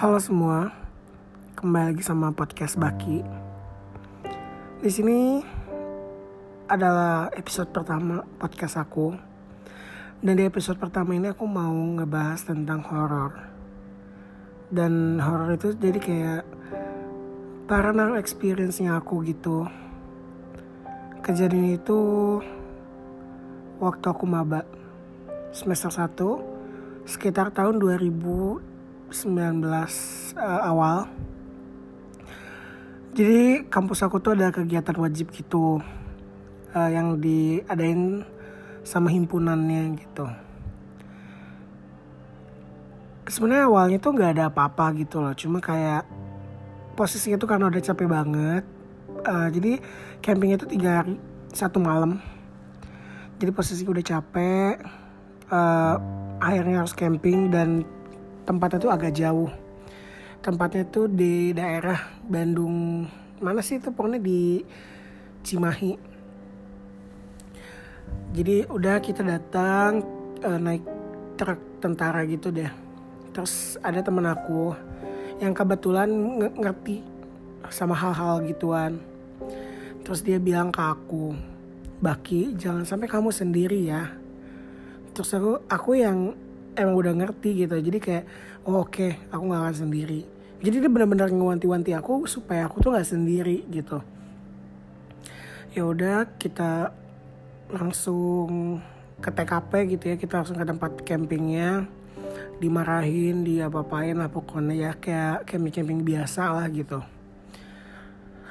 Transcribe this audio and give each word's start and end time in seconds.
Halo 0.00 0.16
semua, 0.16 0.72
kembali 1.60 1.92
lagi 1.92 2.00
sama 2.00 2.32
podcast 2.32 2.80
Baki. 2.80 3.20
Di 4.80 4.88
sini 4.88 5.44
adalah 6.72 7.28
episode 7.36 7.68
pertama 7.68 8.24
podcast 8.40 8.80
aku. 8.80 9.12
Dan 10.24 10.40
di 10.40 10.48
episode 10.48 10.80
pertama 10.80 11.12
ini 11.12 11.28
aku 11.28 11.44
mau 11.44 11.76
ngebahas 11.76 12.48
tentang 12.48 12.80
horor. 12.88 13.36
Dan 14.72 15.20
horor 15.20 15.52
itu 15.52 15.76
jadi 15.76 16.00
kayak 16.00 16.42
paranormal 17.68 18.16
experience-nya 18.16 18.96
aku 18.96 19.20
gitu. 19.28 19.68
Kejadian 21.20 21.76
itu 21.76 22.00
waktu 23.80 24.06
aku 24.06 24.28
maba 24.28 24.68
semester 25.50 25.90
1 25.90 27.08
sekitar 27.08 27.50
tahun 27.50 27.80
2000 27.82 28.70
19 29.10 29.66
uh, 30.38 30.60
awal. 30.62 31.10
Jadi 33.10 33.66
kampus 33.66 34.06
aku 34.06 34.22
tuh 34.22 34.38
ada 34.38 34.54
kegiatan 34.54 34.94
wajib 34.94 35.34
gitu 35.34 35.82
uh, 36.70 36.90
yang 36.90 37.18
diadain 37.18 38.22
sama 38.86 39.10
himpunannya 39.10 39.98
gitu. 39.98 40.30
Sebenarnya 43.26 43.66
awalnya 43.66 43.98
tuh 43.98 44.14
nggak 44.14 44.30
ada 44.38 44.44
apa-apa 44.50 44.94
gitu 44.98 45.22
loh, 45.22 45.34
cuma 45.34 45.58
kayak 45.62 46.06
posisinya 46.94 47.38
tuh 47.38 47.50
karena 47.50 47.66
udah 47.66 47.82
capek 47.82 48.06
banget. 48.06 48.64
Uh, 49.26 49.50
jadi 49.50 49.82
campingnya 50.22 50.58
tuh 50.58 50.70
tiga 50.70 51.02
hari 51.02 51.18
satu 51.50 51.82
malam. 51.82 52.22
Jadi 53.40 53.56
posisi 53.56 53.88
udah 53.88 54.04
capek, 54.04 54.74
uh, 55.48 55.96
akhirnya 56.44 56.84
harus 56.84 56.92
camping 56.92 57.48
dan 57.48 57.88
tempatnya 58.44 58.84
tuh 58.84 58.92
agak 58.92 59.16
jauh. 59.16 59.48
Tempatnya 60.44 60.84
tuh 60.84 61.08
di 61.08 61.56
daerah 61.56 62.20
Bandung 62.20 63.08
mana 63.40 63.64
sih 63.64 63.80
itu? 63.80 63.88
Pokoknya 63.96 64.20
di 64.20 64.60
Cimahi. 65.40 65.96
Jadi 68.36 68.68
udah 68.68 69.00
kita 69.00 69.24
datang 69.24 70.04
uh, 70.44 70.60
naik 70.60 70.84
truk 71.40 71.80
tentara 71.80 72.28
gitu 72.28 72.52
deh. 72.52 72.68
Terus 73.32 73.80
ada 73.80 74.04
temen 74.04 74.28
aku 74.28 74.76
yang 75.40 75.56
kebetulan 75.56 76.12
ngerti 76.60 77.00
sama 77.72 77.96
hal-hal 77.96 78.44
gituan. 78.44 79.00
Terus 80.04 80.20
dia 80.20 80.36
bilang 80.36 80.68
ke 80.68 80.84
aku 80.84 81.49
Baki 82.00 82.56
jangan 82.56 82.88
sampai 82.88 83.12
kamu 83.12 83.28
sendiri 83.28 83.84
ya. 83.84 84.08
Terus 85.12 85.36
aku 85.36 85.52
aku 85.68 85.90
yang 86.00 86.32
emang 86.72 86.96
udah 86.96 87.12
ngerti 87.12 87.68
gitu. 87.68 87.76
Jadi 87.76 87.98
kayak 88.00 88.24
oh, 88.64 88.80
oke 88.80 88.96
okay, 88.96 89.10
aku 89.28 89.42
nggak 89.52 89.62
akan 89.68 89.76
sendiri. 89.76 90.20
Jadi 90.60 90.76
dia 90.80 90.90
benar-benar 90.92 91.28
ngewanti-wanti 91.28 91.92
aku 91.96 92.24
supaya 92.24 92.68
aku 92.68 92.80
tuh 92.80 92.96
nggak 92.96 93.08
sendiri 93.08 93.64
gitu. 93.68 94.00
Ya 95.76 95.84
udah 95.84 96.24
kita 96.40 96.92
langsung 97.68 98.80
ke 99.20 99.28
TKP 99.28 99.72
gitu 99.96 100.04
ya. 100.12 100.16
Kita 100.16 100.40
langsung 100.40 100.56
ke 100.56 100.64
tempat 100.64 101.04
campingnya. 101.04 101.84
Dimarahin 102.60 103.44
dia 103.44 103.68
apain 103.68 104.16
lah 104.16 104.32
pokoknya 104.32 104.74
ya. 104.76 104.90
Kayak 104.96 105.48
camping-camping 105.48 106.00
biasa 106.00 106.48
lah 106.52 106.66
gitu. 106.72 107.00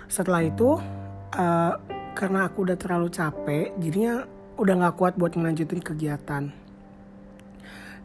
Setelah 0.10 0.42
itu 0.42 0.82
uh, 1.38 1.74
karena 2.20 2.52
aku 2.52 2.68
udah 2.68 2.76
terlalu 2.76 3.08
capek 3.08 3.72
jadinya 3.80 4.28
udah 4.60 4.74
nggak 4.76 4.96
kuat 5.00 5.16
buat 5.16 5.40
ngelanjutin 5.40 5.80
kegiatan. 5.80 6.52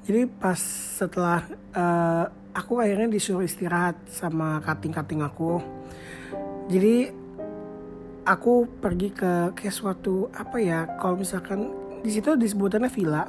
Jadi 0.07 0.31
pas 0.31 0.61
setelah 0.95 1.43
uh, 1.75 2.31
aku 2.55 2.79
akhirnya 2.79 3.11
disuruh 3.11 3.43
istirahat 3.43 3.99
sama 4.07 4.63
kating-kating 4.63 5.27
aku. 5.27 5.59
Jadi 6.71 7.11
aku 8.23 8.71
pergi 8.79 9.11
ke 9.11 9.51
kayak 9.59 9.75
suatu 9.75 10.31
apa 10.31 10.63
ya 10.63 10.87
kalau 11.03 11.19
misalkan 11.19 11.75
di 12.07 12.15
situ 12.15 12.39
disebutannya 12.39 12.93
villa. 12.95 13.27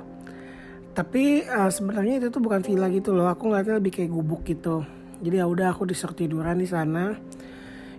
Tapi 0.93 1.49
uh, 1.49 1.71
sebenarnya 1.73 2.21
itu 2.21 2.27
tuh 2.29 2.45
bukan 2.45 2.61
villa 2.61 2.85
gitu 2.93 3.17
loh 3.17 3.25
aku 3.25 3.49
ngeliatnya 3.49 3.81
lebih 3.81 3.91
kayak 3.97 4.13
gubuk 4.13 4.45
gitu. 4.45 4.85
Jadi 5.17 5.41
ya 5.41 5.49
udah 5.49 5.73
aku 5.73 5.89
disuruh 5.89 6.13
tiduran 6.13 6.61
di 6.61 6.69
sana. 6.69 7.17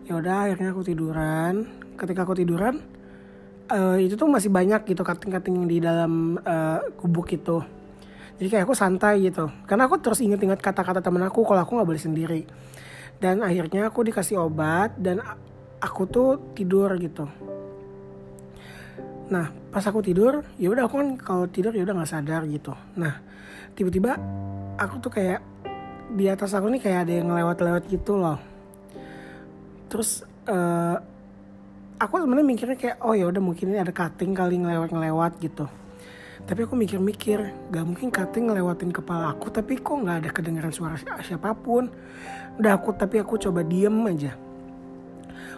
Ya 0.06 0.14
udah 0.14 0.46
akhirnya 0.46 0.70
aku 0.70 0.86
tiduran 0.86 1.85
ketika 1.96 2.28
aku 2.28 2.38
tiduran 2.38 2.80
uh, 3.72 3.98
itu 3.98 4.14
tuh 4.14 4.28
masih 4.30 4.52
banyak 4.52 4.86
gitu 4.86 5.02
kating-kating 5.02 5.66
di 5.66 5.82
dalam 5.82 6.38
uh, 6.40 6.80
gubuk 7.00 7.32
itu. 7.34 7.62
Jadi 8.36 8.48
kayak 8.52 8.64
aku 8.68 8.76
santai 8.76 9.24
gitu. 9.24 9.48
Karena 9.64 9.88
aku 9.88 9.96
terus 9.98 10.20
inget-inget 10.20 10.60
kata-kata 10.60 11.00
temen 11.00 11.24
aku 11.24 11.42
kalau 11.42 11.64
aku 11.64 11.80
nggak 11.80 11.88
boleh 11.88 12.02
sendiri. 12.02 12.40
Dan 13.16 13.40
akhirnya 13.40 13.88
aku 13.88 14.04
dikasih 14.04 14.36
obat 14.36 14.92
dan 15.00 15.24
aku 15.80 16.04
tuh 16.04 16.52
tidur 16.52 16.92
gitu. 17.00 17.24
Nah 19.32 19.50
pas 19.72 19.84
aku 19.84 20.04
tidur 20.04 20.44
ya 20.60 20.68
udah 20.68 20.84
aku 20.84 20.94
kan 21.00 21.08
kalau 21.16 21.44
tidur 21.48 21.72
ya 21.72 21.82
udah 21.88 21.96
nggak 21.96 22.12
sadar 22.12 22.44
gitu. 22.44 22.76
Nah 23.00 23.24
tiba-tiba 23.72 24.20
aku 24.76 25.00
tuh 25.00 25.12
kayak 25.16 25.40
di 26.12 26.28
atas 26.28 26.52
aku 26.52 26.68
nih 26.70 26.80
kayak 26.80 27.08
ada 27.08 27.12
yang 27.16 27.32
ngelewat-lewat 27.32 27.88
gitu 27.88 28.20
loh. 28.20 28.36
Terus 29.88 30.28
uh, 30.44 31.00
aku 31.96 32.20
sebenarnya 32.20 32.46
mikirnya 32.46 32.76
kayak 32.76 32.96
oh 33.00 33.16
ya 33.16 33.28
udah 33.28 33.40
mungkin 33.40 33.72
ini 33.72 33.80
ada 33.80 33.92
cutting 33.92 34.36
kali 34.36 34.60
ngelewat-ngelewat 34.60 35.40
gitu. 35.40 35.64
Tapi 36.46 36.62
aku 36.62 36.78
mikir-mikir 36.78 37.72
gak 37.72 37.84
mungkin 37.88 38.12
cutting 38.12 38.46
ngelewatin 38.46 38.94
kepala 38.94 39.34
aku 39.34 39.50
tapi 39.50 39.80
kok 39.80 39.98
nggak 39.98 40.16
ada 40.22 40.30
kedengaran 40.30 40.70
suara 40.70 41.00
siapa 41.24 41.56
pun. 41.56 41.88
Udah 42.60 42.76
aku 42.76 42.92
tapi 42.94 43.18
aku 43.18 43.40
coba 43.40 43.64
diem 43.64 43.96
aja. 44.06 44.36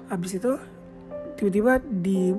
Habis 0.08 0.38
itu 0.38 0.56
tiba-tiba 1.36 1.82
di 1.82 2.32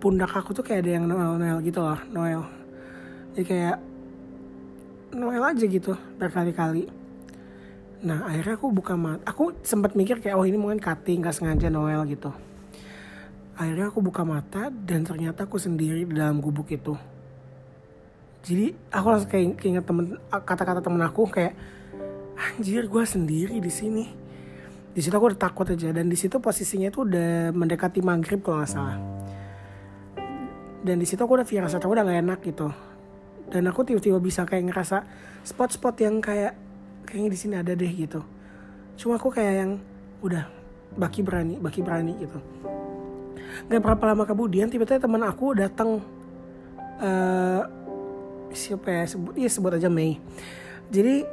pundak 0.00 0.32
aku 0.32 0.54
tuh 0.56 0.64
kayak 0.64 0.86
ada 0.86 0.90
yang 1.00 1.04
Noel 1.08 1.36
Noel 1.40 1.58
gitu 1.64 1.80
loh 1.80 2.00
Noel. 2.12 2.44
Jadi 3.34 3.44
kayak 3.48 3.76
Noel 5.16 5.42
aja 5.42 5.64
gitu 5.64 5.96
berkali-kali. 6.20 6.86
Nah 8.04 8.28
akhirnya 8.28 8.54
aku 8.60 8.68
buka 8.70 8.94
mata 8.94 9.24
aku 9.24 9.56
sempat 9.64 9.96
mikir 9.96 10.20
kayak 10.20 10.36
oh 10.36 10.44
ini 10.44 10.60
mungkin 10.60 10.78
cutting 10.80 11.24
gak 11.24 11.36
sengaja 11.36 11.68
Noel 11.72 12.04
gitu 12.06 12.30
akhirnya 13.60 13.92
aku 13.92 14.00
buka 14.00 14.24
mata 14.24 14.72
dan 14.72 15.04
ternyata 15.04 15.44
aku 15.44 15.60
sendiri 15.60 16.08
di 16.08 16.16
dalam 16.16 16.40
gubuk 16.40 16.72
itu. 16.72 16.96
Jadi 18.40 18.72
aku 18.88 19.06
langsung 19.12 19.28
kayak 19.28 19.60
keinget 19.60 19.84
temen 19.84 20.16
kata-kata 20.32 20.80
temen 20.80 21.04
aku 21.04 21.28
kayak 21.28 21.52
anjir 22.40 22.88
gue 22.88 23.04
sendiri 23.04 23.60
di 23.60 23.68
sini. 23.68 24.08
Di 24.96 25.04
situ 25.04 25.12
aku 25.12 25.36
udah 25.36 25.40
takut 25.44 25.68
aja 25.68 25.92
dan 25.92 26.08
di 26.08 26.16
situ 26.16 26.40
posisinya 26.40 26.88
itu 26.88 27.04
udah 27.04 27.52
mendekati 27.52 28.00
maghrib 28.00 28.40
kalau 28.40 28.64
nggak 28.64 28.72
salah. 28.72 28.96
Dan 30.80 30.96
di 30.96 31.04
situ 31.04 31.20
aku 31.20 31.36
udah 31.36 31.44
firasat 31.44 31.84
aku 31.84 31.92
udah 31.92 32.08
gak 32.08 32.24
enak 32.24 32.40
gitu. 32.40 32.72
Dan 33.52 33.68
aku 33.68 33.84
tiba-tiba 33.84 34.16
bisa 34.16 34.48
kayak 34.48 34.72
ngerasa 34.72 35.04
spot-spot 35.44 36.00
yang 36.00 36.24
kayak 36.24 36.56
kayaknya 37.04 37.28
di 37.28 37.38
sini 37.38 37.54
ada 37.60 37.76
deh 37.76 37.92
gitu. 37.92 38.24
Cuma 38.96 39.20
aku 39.20 39.28
kayak 39.28 39.54
yang 39.60 39.72
udah 40.24 40.48
baki 40.96 41.20
berani 41.20 41.60
baki 41.60 41.84
berani 41.84 42.16
gitu 42.18 42.40
nggak 43.68 43.80
berapa 43.82 44.04
lama 44.14 44.24
kemudian 44.24 44.70
tiba-tiba 44.70 45.02
teman 45.02 45.26
aku 45.26 45.58
datang. 45.58 46.00
Uh, 47.00 47.64
siapa 48.52 48.88
ya? 48.92 49.04
Sebut 49.08 49.34
iya 49.36 49.48
sebut 49.50 49.74
aja 49.76 49.88
Mei. 49.90 50.16
Jadi 50.92 51.24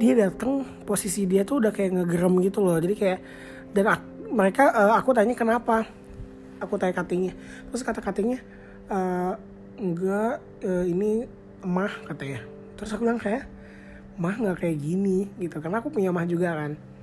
dia 0.00 0.12
datang 0.16 0.64
posisi 0.88 1.28
dia 1.28 1.44
tuh 1.44 1.60
udah 1.60 1.72
kayak 1.72 2.00
ngegerem 2.00 2.34
gitu 2.44 2.64
loh. 2.64 2.76
Jadi 2.80 2.94
kayak 2.96 3.20
dan 3.76 3.86
aku, 3.90 4.06
mereka 4.32 4.72
uh, 4.72 4.94
aku 4.96 5.10
tanya 5.12 5.34
kenapa? 5.36 5.84
Aku 6.62 6.80
tanya 6.80 6.94
katingnya. 6.96 7.34
Terus 7.68 7.82
kata 7.84 8.00
katingnya 8.00 8.40
uh, 8.88 9.36
enggak 9.76 10.40
uh, 10.64 10.84
ini 10.86 11.28
emah 11.60 11.92
katanya. 12.08 12.40
Terus 12.80 12.90
aku 12.94 13.04
bilang 13.04 13.20
kayak 13.20 13.44
mah 14.16 14.36
nggak 14.38 14.64
kayak 14.64 14.78
gini 14.80 15.28
gitu. 15.36 15.60
Karena 15.60 15.82
aku 15.82 15.92
punya 15.92 16.14
mah 16.14 16.24
juga 16.24 16.56
kan 16.56 16.93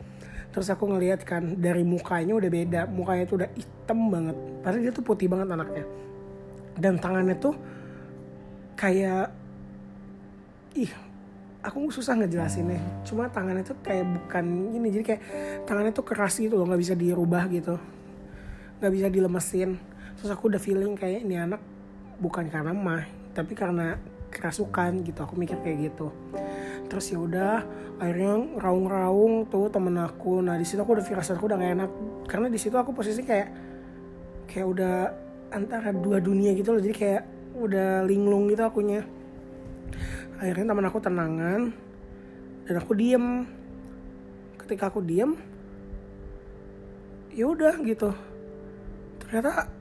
terus 0.52 0.68
aku 0.68 0.84
ngeliat 0.92 1.24
kan 1.24 1.56
dari 1.56 1.82
mukanya 1.88 2.36
udah 2.36 2.52
beda 2.52 2.82
mukanya 2.92 3.24
tuh 3.24 3.44
udah 3.44 3.50
hitam 3.56 4.00
banget. 4.12 4.36
Padahal 4.60 4.84
dia 4.84 4.92
tuh 4.92 5.04
putih 5.04 5.28
banget 5.32 5.48
anaknya. 5.48 5.86
Dan 6.76 7.00
tangannya 7.00 7.36
tuh 7.40 7.56
kayak 8.76 9.32
ih 10.76 10.92
aku 11.64 11.88
susah 11.92 12.20
ngejelasinnya. 12.20 13.08
Cuma 13.08 13.32
tangannya 13.32 13.64
tuh 13.64 13.80
kayak 13.80 14.04
bukan 14.04 14.76
ini 14.76 14.88
jadi 14.92 15.04
kayak 15.16 15.22
tangannya 15.64 15.96
tuh 15.96 16.04
keras 16.04 16.36
gitu 16.36 16.60
loh 16.60 16.68
nggak 16.68 16.82
bisa 16.84 16.94
dirubah 17.00 17.48
gitu. 17.48 17.80
Nggak 18.84 18.92
bisa 18.92 19.08
dilemesin. 19.08 19.80
Terus 20.20 20.30
aku 20.36 20.52
udah 20.52 20.60
feeling 20.60 21.00
kayak 21.00 21.24
ini 21.24 21.40
anak 21.40 21.64
bukan 22.20 22.52
karena 22.52 22.76
mah 22.76 23.08
tapi 23.32 23.56
karena 23.56 23.96
kerasukan 24.28 25.00
gitu. 25.08 25.20
Aku 25.24 25.40
mikir 25.40 25.56
kayak 25.64 25.96
gitu 25.96 26.12
terus 26.92 27.08
ya 27.08 27.24
udah 27.24 27.64
akhirnya 28.04 28.60
raung-raung 28.60 29.48
tuh 29.48 29.72
temen 29.72 29.96
aku. 29.96 30.44
Nah 30.44 30.60
di 30.60 30.68
situ 30.68 30.84
aku 30.84 31.00
udah 31.00 31.06
firasat 31.08 31.40
aku 31.40 31.48
udah 31.48 31.56
gak 31.56 31.74
enak. 31.80 31.92
Karena 32.28 32.52
di 32.52 32.60
situ 32.60 32.76
aku 32.76 32.92
posisi 32.92 33.24
kayak 33.24 33.48
kayak 34.52 34.68
udah 34.68 34.96
antara 35.56 35.96
dua 35.96 36.20
dunia 36.20 36.52
gitu 36.52 36.76
loh. 36.76 36.84
Jadi 36.84 36.92
kayak 36.92 37.24
udah 37.56 38.04
linglung 38.04 38.52
gitu 38.52 38.68
akunya. 38.68 39.08
Akhirnya 40.44 40.76
teman 40.76 40.84
aku 40.92 41.00
tenangan 41.00 41.72
dan 42.68 42.76
aku 42.76 42.92
diem. 42.92 43.48
Ketika 44.60 44.92
aku 44.92 45.00
diem 45.00 45.40
ya 47.32 47.48
udah 47.48 47.80
gitu. 47.88 48.12
Ternyata 49.24 49.72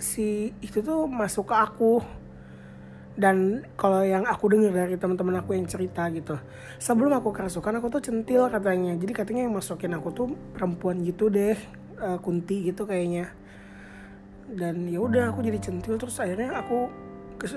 si 0.00 0.56
itu 0.64 0.80
tuh 0.80 1.04
masuk 1.04 1.52
ke 1.52 1.56
aku 1.60 2.00
dan 3.18 3.66
kalau 3.74 4.06
yang 4.06 4.22
aku 4.22 4.46
dengar 4.46 4.70
dari 4.70 4.94
teman-teman 4.94 5.42
aku 5.42 5.58
yang 5.58 5.66
cerita 5.66 6.06
gitu 6.14 6.38
sebelum 6.78 7.18
aku 7.18 7.34
kerasukan 7.34 7.82
aku 7.82 7.98
tuh 7.98 8.02
centil 8.06 8.46
katanya. 8.46 8.94
Jadi 8.94 9.10
katanya 9.10 9.50
yang 9.50 9.58
masukin 9.58 9.90
aku 9.98 10.14
tuh 10.14 10.30
perempuan 10.54 11.02
gitu 11.02 11.26
deh 11.26 11.58
uh, 11.98 12.22
kunti 12.22 12.70
gitu 12.70 12.86
kayaknya. 12.86 13.34
Dan 14.46 14.86
ya 14.86 15.02
udah 15.02 15.34
aku 15.34 15.42
jadi 15.42 15.58
centil 15.58 15.98
terus 15.98 16.14
akhirnya 16.22 16.62
aku 16.62 16.86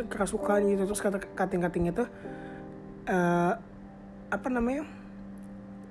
kerasukan 0.10 0.66
gitu. 0.66 0.82
Terus 0.90 1.02
kata 1.06 1.22
kating-kating 1.38 1.94
itu 1.94 2.10
uh, 3.06 3.54
apa 4.34 4.48
namanya 4.50 4.90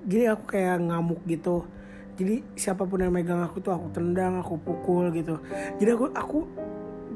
jadi 0.03 0.35
aku 0.35 0.51
kayak 0.51 0.83
ngamuk 0.83 1.23
gitu. 1.31 1.63
Jadi 2.19 2.43
siapa 2.59 2.91
pun 2.91 3.07
yang 3.07 3.15
megang 3.15 3.39
aku 3.39 3.63
tuh 3.63 3.71
aku 3.71 3.87
tendang 3.95 4.43
aku 4.43 4.59
pukul 4.59 5.15
gitu. 5.15 5.39
Jadi 5.79 5.91
aku 5.95 6.11
aku 6.11 6.39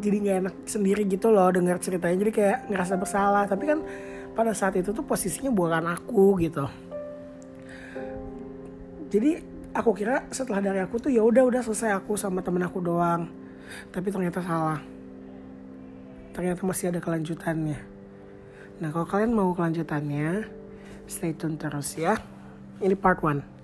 jadi 0.04 0.16
nggak 0.20 0.36
enak 0.44 0.54
sendiri 0.68 1.02
gitu 1.08 1.32
loh 1.32 1.48
dengar 1.48 1.80
ceritanya. 1.80 2.20
Jadi 2.20 2.32
kayak 2.36 2.58
ngerasa 2.68 2.94
bersalah. 3.00 3.48
Tapi 3.48 3.64
kan 3.64 3.78
pada 4.36 4.52
saat 4.52 4.76
itu 4.76 4.92
tuh 4.92 5.00
posisinya 5.00 5.48
bukan 5.48 5.88
aku 5.88 6.36
gitu. 6.44 6.68
Jadi 9.08 9.40
aku 9.72 9.90
kira 9.96 10.28
setelah 10.28 10.60
dari 10.60 10.84
aku 10.84 11.00
tuh 11.00 11.08
ya 11.08 11.24
udah 11.24 11.48
udah 11.48 11.60
selesai 11.64 11.96
aku 11.96 12.20
sama 12.20 12.44
temen 12.44 12.60
aku 12.60 12.84
doang. 12.84 13.32
Tapi 13.88 14.12
ternyata 14.12 14.44
salah. 14.44 14.84
Ternyata 16.36 16.60
masih 16.68 16.92
ada 16.92 17.00
kelanjutannya. 17.00 17.80
Nah 18.84 18.88
kalau 18.92 19.08
kalian 19.08 19.32
mau 19.32 19.56
kelanjutannya 19.56 20.44
stay 21.08 21.32
tune 21.32 21.56
terus 21.56 21.96
ya. 21.96 22.20
Ini 22.84 22.92
part 22.98 23.24
1 23.24 23.54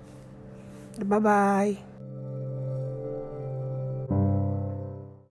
bye 0.99 1.19
bye 1.19 1.90